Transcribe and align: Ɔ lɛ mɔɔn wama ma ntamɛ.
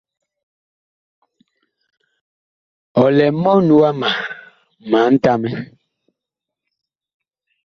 Ɔ 3.01 3.03
lɛ 3.17 3.25
mɔɔn 3.41 3.67
wama 3.79 4.09
ma 4.89 4.99
ntamɛ. 5.13 5.49